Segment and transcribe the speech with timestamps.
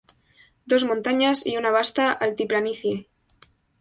[0.65, 3.07] Dos montañas y una vasta altiplanicie.